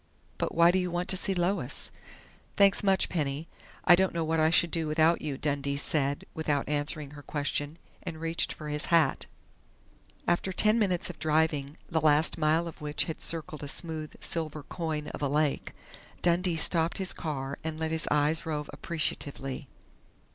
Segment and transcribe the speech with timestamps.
[0.39, 1.91] But why do you want to see Lois?"
[2.57, 3.47] "Thanks much, Penny.
[3.85, 7.77] I don't know what I should do without you," Dundee said, without answering her question,
[8.01, 9.27] and reached for his hat.
[10.27, 14.63] After ten minutes of driving, the last mile of which had circled a smooth silver
[14.63, 15.71] coin of a lake,
[16.23, 19.67] Dundee stopped his car and let his eyes rove appreciatively.